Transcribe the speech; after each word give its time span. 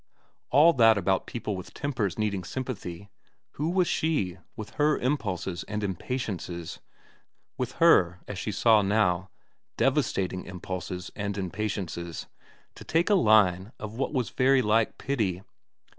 All 0.49 0.73
that 0.73 0.97
about 0.97 1.27
people 1.27 1.55
with 1.55 1.75
tempers 1.75 2.17
needing 2.17 2.43
sympathy, 2.43 3.11
who 3.51 3.69
was 3.69 3.87
she, 3.87 4.39
with 4.55 4.71
her 4.71 4.97
impulses 4.97 5.63
and 5.67 5.83
impatiences 5.83 6.79
with 7.55 7.73
her, 7.73 8.19
as 8.27 8.39
she 8.39 8.49
now 8.65 8.81
saw, 8.81 9.27
devastating 9.77 10.43
impulses 10.45 11.11
and 11.15 11.37
impatiences 11.37 12.25
to 12.73 12.83
take 12.83 13.11
a 13.11 13.13
line 13.13 13.73
of 13.77 13.93
what 13.93 14.11
was 14.11 14.31
very 14.31 14.63
like 14.63 14.97
pity. 14.97 15.43